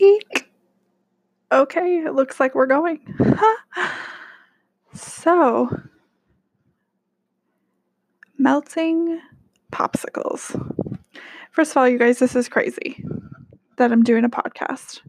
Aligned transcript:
Eek. 0.00 0.50
Okay, 1.50 2.04
it 2.04 2.14
looks 2.14 2.38
like 2.38 2.54
we're 2.54 2.66
going. 2.66 3.00
so, 4.94 5.68
melting 8.36 9.20
popsicles. 9.72 10.54
First 11.50 11.72
of 11.72 11.78
all, 11.78 11.88
you 11.88 11.98
guys, 11.98 12.18
this 12.18 12.36
is 12.36 12.48
crazy 12.48 13.04
that 13.76 13.92
I'm 13.92 14.02
doing 14.02 14.24
a 14.24 14.28
podcast. 14.28 15.00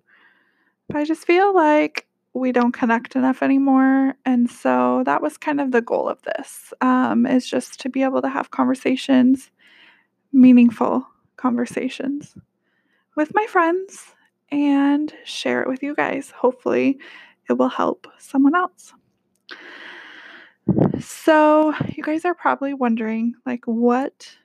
But 0.87 0.97
I 0.97 1.05
just 1.05 1.25
feel 1.25 1.53
like 1.53 2.07
we 2.33 2.51
don't 2.51 2.71
connect 2.71 3.15
enough 3.15 3.43
anymore. 3.43 4.15
And 4.25 4.49
so 4.49 5.03
that 5.05 5.21
was 5.21 5.37
kind 5.37 5.59
of 5.59 5.71
the 5.71 5.81
goal 5.81 6.07
of 6.07 6.21
this 6.21 6.73
um, 6.81 7.25
is 7.25 7.47
just 7.47 7.79
to 7.81 7.89
be 7.89 8.03
able 8.03 8.21
to 8.21 8.29
have 8.29 8.51
conversations, 8.51 9.51
meaningful 10.31 11.05
conversations 11.37 12.35
with 13.15 13.33
my 13.33 13.45
friends 13.47 14.13
and 14.51 15.13
share 15.23 15.61
it 15.61 15.69
with 15.69 15.83
you 15.83 15.95
guys. 15.95 16.31
Hopefully, 16.31 16.99
it 17.49 17.53
will 17.53 17.69
help 17.69 18.07
someone 18.17 18.55
else. 18.55 18.93
So, 20.99 21.73
you 21.89 22.03
guys 22.03 22.25
are 22.25 22.35
probably 22.35 22.73
wondering 22.73 23.33
like 23.45 23.65
what 23.65 24.37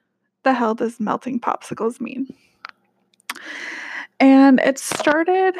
the 0.42 0.54
hell 0.54 0.74
does 0.74 1.00
melting 1.00 1.40
popsicles 1.40 2.00
mean? 2.00 2.34
And 4.20 4.60
it 4.60 4.78
started 4.78 5.54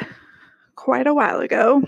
quite 0.75 1.07
a 1.07 1.13
while 1.13 1.39
ago 1.39 1.83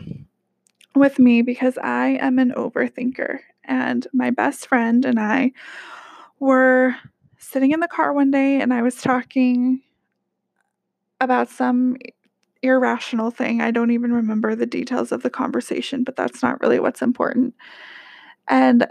with 0.95 1.19
me 1.19 1.41
because 1.41 1.77
I 1.77 2.17
am 2.21 2.39
an 2.39 2.51
overthinker. 2.51 3.39
And 3.63 4.07
my 4.13 4.29
best 4.29 4.67
friend 4.67 5.05
and 5.05 5.19
I 5.19 5.51
were 6.39 6.95
sitting 7.37 7.71
in 7.71 7.79
the 7.79 7.87
car 7.87 8.13
one 8.13 8.31
day 8.31 8.59
and 8.61 8.73
I 8.73 8.81
was 8.81 8.95
talking 8.95 9.81
about 11.19 11.49
some 11.49 11.97
irrational 12.61 13.31
thing. 13.31 13.61
I 13.61 13.71
don't 13.71 13.91
even 13.91 14.13
remember 14.13 14.55
the 14.55 14.65
details 14.65 15.11
of 15.11 15.23
the 15.23 15.29
conversation, 15.29 16.03
but 16.03 16.15
that's 16.15 16.41
not 16.41 16.61
really 16.61 16.79
what's 16.79 17.01
important. 17.01 17.55
And 18.47 18.87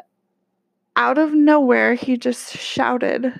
out 0.96 1.18
of 1.18 1.34
nowhere, 1.34 1.94
he 1.94 2.16
just 2.16 2.56
shouted, 2.56 3.32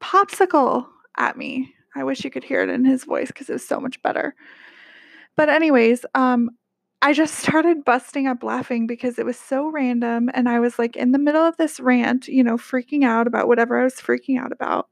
Popsicle 0.00 0.86
at 1.16 1.36
me. 1.36 1.72
I 1.96 2.04
wish 2.04 2.24
you 2.24 2.30
could 2.30 2.44
hear 2.44 2.62
it 2.62 2.68
in 2.68 2.84
his 2.84 3.04
voice 3.04 3.28
because 3.28 3.48
it 3.48 3.54
was 3.54 3.66
so 3.66 3.80
much 3.80 4.02
better. 4.02 4.34
But, 5.36 5.48
anyways, 5.48 6.04
um, 6.14 6.50
I 7.02 7.12
just 7.12 7.34
started 7.38 7.84
busting 7.84 8.26
up 8.26 8.42
laughing 8.42 8.86
because 8.86 9.18
it 9.18 9.26
was 9.26 9.38
so 9.38 9.70
random. 9.70 10.30
And 10.34 10.48
I 10.48 10.60
was 10.60 10.78
like 10.78 10.96
in 10.96 11.12
the 11.12 11.18
middle 11.18 11.42
of 11.42 11.56
this 11.56 11.78
rant, 11.78 12.28
you 12.28 12.42
know, 12.42 12.56
freaking 12.56 13.04
out 13.04 13.26
about 13.26 13.48
whatever 13.48 13.78
I 13.78 13.84
was 13.84 13.94
freaking 13.94 14.40
out 14.40 14.52
about. 14.52 14.88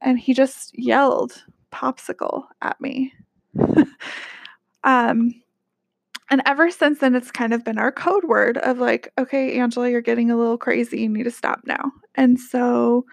And 0.00 0.18
he 0.18 0.34
just 0.34 0.76
yelled 0.76 1.44
popsicle 1.72 2.44
at 2.60 2.80
me. 2.80 3.12
um, 4.84 5.34
and 6.30 6.42
ever 6.46 6.70
since 6.70 7.00
then, 7.00 7.14
it's 7.14 7.30
kind 7.30 7.52
of 7.52 7.64
been 7.64 7.78
our 7.78 7.92
code 7.92 8.24
word 8.24 8.56
of 8.58 8.78
like, 8.78 9.12
okay, 9.18 9.58
Angela, 9.58 9.90
you're 9.90 10.00
getting 10.00 10.30
a 10.30 10.36
little 10.36 10.56
crazy. 10.56 11.02
You 11.02 11.08
need 11.08 11.24
to 11.24 11.30
stop 11.30 11.60
now. 11.66 11.92
And 12.14 12.40
so, 12.40 13.04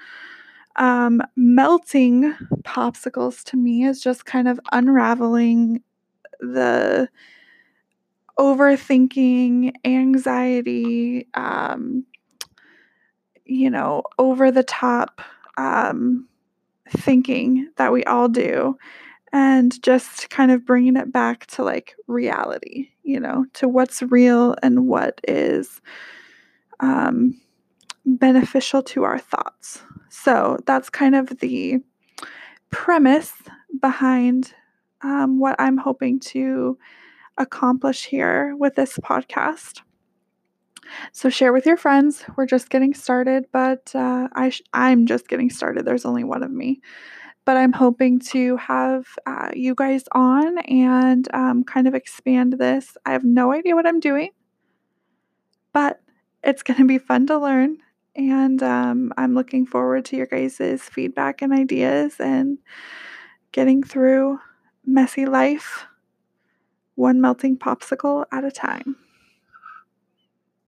um, 0.77 1.21
melting 1.35 2.33
popsicles 2.63 3.43
to 3.45 3.57
me 3.57 3.83
is 3.83 4.01
just 4.01 4.25
kind 4.25 4.47
of 4.47 4.59
unraveling 4.71 5.83
the 6.39 7.09
overthinking, 8.39 9.73
anxiety, 9.83 11.27
um, 11.33 12.05
you 13.43 13.69
know, 13.69 14.03
over 14.17 14.49
the 14.49 14.63
top 14.63 15.21
um, 15.57 16.28
thinking 16.91 17.69
that 17.77 17.91
we 17.91 18.03
all 18.05 18.27
do, 18.27 18.77
and 19.31 19.81
just 19.83 20.29
kind 20.29 20.51
of 20.51 20.65
bringing 20.65 20.95
it 20.95 21.11
back 21.11 21.45
to 21.47 21.63
like 21.63 21.95
reality, 22.07 22.89
you 23.03 23.19
know, 23.19 23.45
to 23.53 23.67
what's 23.67 24.01
real 24.01 24.55
and 24.63 24.87
what 24.87 25.21
is 25.27 25.81
um, 26.79 27.39
beneficial 28.05 28.81
to 28.83 29.03
our 29.03 29.19
thoughts. 29.19 29.83
So 30.09 30.57
that's 30.65 30.89
kind 30.89 31.15
of 31.15 31.39
the 31.39 31.79
premise 32.71 33.33
behind 33.79 34.53
um, 35.01 35.39
what 35.39 35.55
I'm 35.59 35.77
hoping 35.77 36.19
to 36.19 36.77
accomplish 37.37 38.05
here 38.05 38.55
with 38.57 38.75
this 38.75 38.97
podcast. 38.97 39.81
So 41.11 41.29
share 41.29 41.53
with 41.53 41.65
your 41.65 41.77
friends. 41.77 42.23
We're 42.35 42.45
just 42.45 42.69
getting 42.69 42.93
started, 42.93 43.45
but 43.51 43.91
uh, 43.95 44.27
I 44.33 44.49
sh- 44.49 44.63
I'm 44.73 45.05
just 45.05 45.27
getting 45.27 45.49
started. 45.49 45.85
There's 45.85 46.05
only 46.05 46.23
one 46.23 46.43
of 46.43 46.51
me, 46.51 46.81
but 47.45 47.57
I'm 47.57 47.73
hoping 47.73 48.19
to 48.31 48.57
have 48.57 49.07
uh, 49.25 49.49
you 49.53 49.75
guys 49.75 50.03
on 50.13 50.57
and 50.59 51.27
um, 51.33 51.63
kind 51.63 51.87
of 51.87 51.95
expand 51.95 52.53
this. 52.53 52.97
I 53.05 53.11
have 53.11 53.23
no 53.23 53.51
idea 53.53 53.75
what 53.75 53.87
I'm 53.87 53.99
doing, 53.99 54.31
but 55.73 56.01
it's 56.43 56.63
going 56.63 56.79
to 56.79 56.87
be 56.87 56.97
fun 56.97 57.27
to 57.27 57.37
learn, 57.37 57.77
and 58.15 58.61
um, 58.63 59.13
I'm 59.17 59.35
looking 59.35 59.65
forward 59.65 60.05
to 60.05 60.17
your 60.17 60.27
guys' 60.27 60.81
feedback 60.83 61.41
and 61.41 61.53
ideas 61.53 62.15
and 62.19 62.57
getting 63.51 63.83
through 63.83 64.39
messy 64.85 65.25
life 65.25 65.85
one 66.95 67.21
melting 67.21 67.57
popsicle 67.57 68.25
at 68.31 68.43
a 68.43 68.51
time. 68.51 68.97